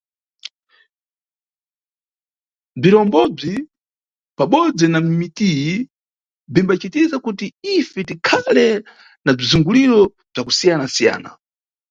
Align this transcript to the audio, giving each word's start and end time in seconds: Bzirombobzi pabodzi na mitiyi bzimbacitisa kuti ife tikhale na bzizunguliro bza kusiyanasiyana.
Bzirombobzi 2.81 3.53
pabodzi 4.37 4.85
na 4.93 4.99
mitiyi 5.19 5.75
bzimbacitisa 6.53 7.15
kuti 7.25 7.45
ife 7.75 7.99
tikhale 8.07 8.67
na 9.25 9.31
bzizunguliro 9.37 9.99
bza 10.31 10.41
kusiyanasiyana. 10.47 11.29